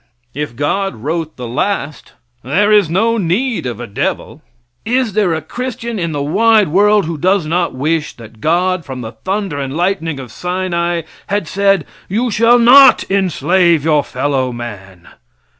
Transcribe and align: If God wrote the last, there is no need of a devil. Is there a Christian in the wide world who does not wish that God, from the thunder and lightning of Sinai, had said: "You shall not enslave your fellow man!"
If 0.33 0.55
God 0.55 0.95
wrote 0.95 1.37
the 1.37 1.47
last, 1.47 2.13
there 2.41 2.71
is 2.71 2.89
no 2.89 3.19
need 3.19 3.67
of 3.67 3.79
a 3.79 3.85
devil. 3.85 4.41
Is 4.83 5.13
there 5.13 5.35
a 5.35 5.43
Christian 5.43 5.99
in 5.99 6.11
the 6.11 6.23
wide 6.23 6.69
world 6.69 7.05
who 7.05 7.19
does 7.19 7.45
not 7.45 7.75
wish 7.75 8.13
that 8.15 8.41
God, 8.41 8.83
from 8.83 9.01
the 9.01 9.11
thunder 9.11 9.59
and 9.59 9.77
lightning 9.77 10.19
of 10.19 10.31
Sinai, 10.31 11.03
had 11.27 11.47
said: 11.47 11.85
"You 12.09 12.31
shall 12.31 12.57
not 12.57 13.03
enslave 13.11 13.83
your 13.83 14.03
fellow 14.03 14.51
man!" 14.51 15.07